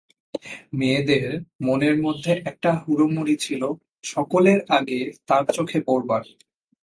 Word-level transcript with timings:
মেয়েদের 0.73 1.27
মনের 1.61 1.95
মধ্যে 2.01 2.31
একটা 2.45 2.71
হুড়োমুড়ি 2.83 3.35
ছিল 3.37 3.61
সকলের 4.03 4.59
আগে 4.69 4.99
তাঁর 5.27 5.43
চোখে 5.53 5.79
পড়বার। 5.87 6.23